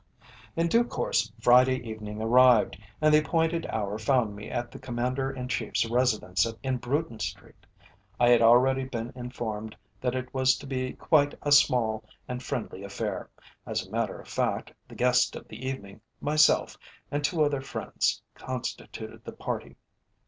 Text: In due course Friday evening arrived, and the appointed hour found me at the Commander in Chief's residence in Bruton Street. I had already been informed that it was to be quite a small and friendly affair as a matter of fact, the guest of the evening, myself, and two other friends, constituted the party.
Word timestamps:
In 0.55 0.67
due 0.67 0.83
course 0.83 1.31
Friday 1.39 1.75
evening 1.87 2.23
arrived, 2.23 2.75
and 3.01 3.13
the 3.13 3.19
appointed 3.19 3.67
hour 3.67 3.99
found 3.99 4.35
me 4.35 4.49
at 4.49 4.71
the 4.71 4.79
Commander 4.79 5.29
in 5.29 5.47
Chief's 5.47 5.85
residence 5.87 6.47
in 6.63 6.77
Bruton 6.77 7.19
Street. 7.19 7.67
I 8.19 8.29
had 8.29 8.41
already 8.41 8.83
been 8.85 9.13
informed 9.15 9.77
that 10.01 10.15
it 10.15 10.33
was 10.33 10.57
to 10.57 10.65
be 10.65 10.93
quite 10.93 11.35
a 11.43 11.51
small 11.51 12.03
and 12.27 12.41
friendly 12.41 12.83
affair 12.83 13.29
as 13.63 13.85
a 13.85 13.91
matter 13.91 14.19
of 14.19 14.27
fact, 14.27 14.73
the 14.87 14.95
guest 14.95 15.35
of 15.35 15.47
the 15.47 15.63
evening, 15.67 16.01
myself, 16.19 16.79
and 17.11 17.23
two 17.23 17.43
other 17.43 17.61
friends, 17.61 18.23
constituted 18.33 19.23
the 19.23 19.33
party. 19.33 19.75